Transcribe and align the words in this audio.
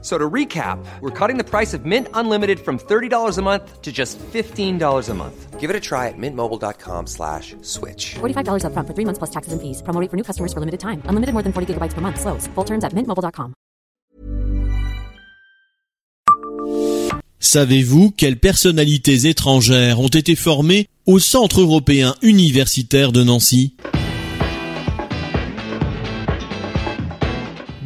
So 0.00 0.16
to 0.16 0.30
recap, 0.30 0.78
we're 1.00 1.10
cutting 1.10 1.38
the 1.38 1.44
price 1.44 1.74
of 1.74 1.84
Mint 1.84 2.06
Unlimited 2.14 2.60
from 2.60 2.78
$30 2.78 3.36
a 3.36 3.42
month 3.42 3.82
to 3.82 3.90
just 3.90 4.16
$15 4.18 5.08
a 5.08 5.14
month. 5.14 5.58
Give 5.58 5.70
it 5.70 5.74
a 5.74 5.80
try 5.80 6.06
at 6.06 6.14
mintmobile.com 6.16 7.08
slash 7.08 7.56
switch. 7.62 8.14
$45 8.20 8.62
upfront 8.62 8.86
for 8.86 8.94
three 8.94 9.04
months 9.04 9.18
plus 9.18 9.30
taxes 9.30 9.52
and 9.52 9.60
fees. 9.60 9.82
Promo 9.82 10.00
rate 10.00 10.08
for 10.08 10.16
new 10.16 10.22
customers 10.22 10.52
for 10.52 10.60
limited 10.60 10.78
time. 10.78 11.02
Unlimited 11.06 11.32
more 11.34 11.42
than 11.42 11.52
40 11.52 11.74
gigabytes 11.74 11.94
per 11.94 12.00
month. 12.00 12.20
Slows. 12.20 12.46
Full 12.54 12.64
terms 12.64 12.84
at 12.84 12.92
mintmobile.com. 12.92 13.54
Savez-vous 17.40 18.10
quelles 18.10 18.38
personnalités 18.38 19.26
étrangères 19.26 20.00
ont 20.00 20.08
été 20.08 20.36
formées 20.36 20.88
au 21.06 21.18
Centre 21.18 21.60
européen 21.60 22.14
universitaire 22.20 23.10
de 23.10 23.22
Nancy? 23.22 23.74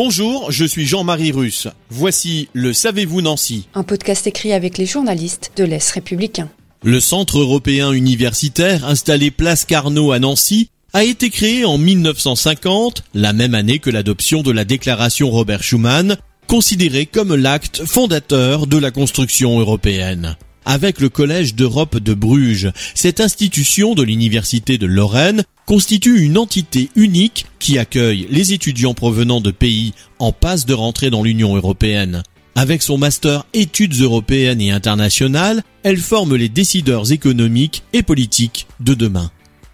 Bonjour, 0.00 0.52
je 0.52 0.64
suis 0.64 0.86
Jean-Marie 0.86 1.32
Russe. 1.32 1.66
Voici 1.90 2.48
le 2.52 2.72
Savez-vous 2.72 3.20
Nancy 3.20 3.66
Un 3.74 3.82
podcast 3.82 4.28
écrit 4.28 4.52
avec 4.52 4.78
les 4.78 4.86
journalistes 4.86 5.50
de 5.56 5.64
l'Est 5.64 5.90
républicain. 5.90 6.48
Le 6.84 7.00
Centre 7.00 7.40
européen 7.40 7.90
universitaire 7.90 8.84
installé 8.84 9.32
place 9.32 9.64
Carnot 9.64 10.12
à 10.12 10.20
Nancy 10.20 10.70
a 10.92 11.02
été 11.02 11.30
créé 11.30 11.64
en 11.64 11.78
1950, 11.78 13.02
la 13.12 13.32
même 13.32 13.56
année 13.56 13.80
que 13.80 13.90
l'adoption 13.90 14.42
de 14.42 14.52
la 14.52 14.64
déclaration 14.64 15.30
Robert 15.30 15.64
Schuman, 15.64 16.16
considérée 16.46 17.06
comme 17.06 17.34
l'acte 17.34 17.84
fondateur 17.84 18.68
de 18.68 18.78
la 18.78 18.92
construction 18.92 19.58
européenne. 19.58 20.36
Avec 20.70 21.00
le 21.00 21.08
Collège 21.08 21.54
d'Europe 21.54 21.96
de 21.96 22.12
Bruges, 22.12 22.72
cette 22.94 23.20
institution 23.20 23.94
de 23.94 24.02
l'Université 24.02 24.76
de 24.76 24.84
Lorraine 24.84 25.44
constitue 25.64 26.20
une 26.20 26.36
entité 26.36 26.90
unique 26.94 27.46
qui 27.58 27.78
accueille 27.78 28.26
les 28.28 28.52
étudiants 28.52 28.92
provenant 28.92 29.40
de 29.40 29.50
pays 29.50 29.94
en 30.18 30.30
passe 30.30 30.66
de 30.66 30.74
rentrer 30.74 31.08
dans 31.08 31.22
l'Union 31.22 31.56
européenne. 31.56 32.22
Avec 32.54 32.82
son 32.82 32.98
master 32.98 33.46
études 33.54 33.98
européennes 33.98 34.60
et 34.60 34.70
internationales, 34.70 35.62
elle 35.84 35.96
forme 35.96 36.36
les 36.36 36.50
décideurs 36.50 37.12
économiques 37.12 37.82
et 37.94 38.02
politiques 38.02 38.66
de 38.80 38.92
demain. 38.92 39.30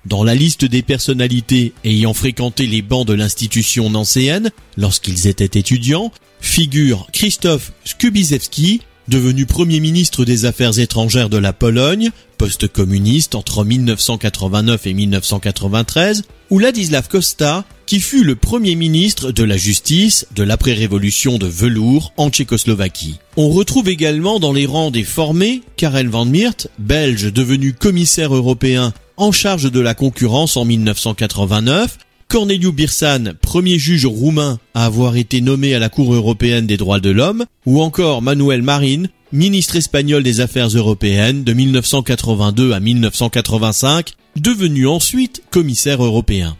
Dans 0.06 0.22
la 0.22 0.36
liste 0.36 0.64
des 0.64 0.82
personnalités 0.82 1.72
ayant 1.82 2.14
fréquenté 2.14 2.68
les 2.68 2.82
bancs 2.82 3.08
de 3.08 3.14
l'institution 3.14 3.90
nancéenne 3.90 4.52
lorsqu'ils 4.76 5.26
étaient 5.26 5.58
étudiants, 5.58 6.12
figure 6.40 7.08
Christophe 7.12 7.72
Skubizewski, 7.84 8.82
devenu 9.08 9.46
Premier 9.46 9.80
ministre 9.80 10.24
des 10.24 10.44
Affaires 10.44 10.78
étrangères 10.78 11.28
de 11.28 11.36
la 11.36 11.52
Pologne, 11.52 12.10
poste 12.38 12.68
communiste 12.68 13.34
entre 13.34 13.64
1989 13.64 14.86
et 14.86 14.94
1993, 14.94 16.22
ou 16.50 16.58
Ladislav 16.58 17.08
Costa, 17.08 17.64
qui 17.86 18.00
fut 18.00 18.24
le 18.24 18.34
Premier 18.34 18.74
ministre 18.76 19.30
de 19.30 19.44
la 19.44 19.56
Justice 19.56 20.26
de 20.34 20.42
l'après-révolution 20.42 21.38
de 21.38 21.46
velours 21.46 22.12
en 22.16 22.30
Tchécoslovaquie. 22.30 23.18
On 23.36 23.50
retrouve 23.50 23.88
également 23.88 24.40
dans 24.40 24.52
les 24.52 24.66
rangs 24.66 24.90
des 24.90 25.04
formés 25.04 25.62
Karel 25.76 26.08
van 26.08 26.24
Miert, 26.24 26.68
belge 26.78 27.32
devenu 27.32 27.72
commissaire 27.72 28.34
européen 28.34 28.92
en 29.16 29.32
charge 29.32 29.70
de 29.70 29.80
la 29.80 29.94
concurrence 29.94 30.56
en 30.56 30.64
1989, 30.64 31.98
Corneliu 32.34 32.72
Birsan, 32.72 33.34
premier 33.40 33.78
juge 33.78 34.06
roumain 34.06 34.58
à 34.74 34.86
avoir 34.86 35.14
été 35.14 35.40
nommé 35.40 35.72
à 35.72 35.78
la 35.78 35.88
Cour 35.88 36.12
européenne 36.12 36.66
des 36.66 36.76
droits 36.76 36.98
de 36.98 37.10
l'homme, 37.10 37.44
ou 37.64 37.80
encore 37.80 38.22
Manuel 38.22 38.60
Marin, 38.60 39.04
ministre 39.30 39.76
espagnol 39.76 40.24
des 40.24 40.40
Affaires 40.40 40.66
européennes 40.66 41.44
de 41.44 41.52
1982 41.52 42.72
à 42.72 42.80
1985, 42.80 44.14
devenu 44.34 44.88
ensuite 44.88 45.44
commissaire 45.52 46.02
européen. 46.02 46.56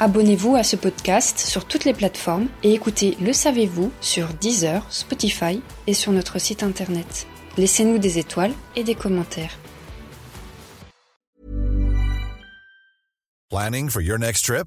Abonnez-vous 0.00 0.56
à 0.56 0.64
ce 0.64 0.74
podcast 0.74 1.38
sur 1.38 1.64
toutes 1.64 1.84
les 1.84 1.94
plateformes 1.94 2.48
et 2.64 2.72
écoutez 2.72 3.16
Le 3.22 3.32
Savez-vous 3.32 3.92
sur 4.00 4.26
Deezer, 4.40 4.84
Spotify 4.90 5.60
et 5.86 5.94
sur 5.94 6.10
notre 6.10 6.40
site 6.40 6.64
internet. 6.64 7.28
Laissez-nous 7.56 7.98
des 7.98 8.18
étoiles 8.18 8.52
et 8.74 8.82
des 8.82 8.96
commentaires. 8.96 9.60
Planning 13.48 13.88
for 13.88 14.02
your 14.02 14.18
next 14.18 14.46
trip? 14.46 14.66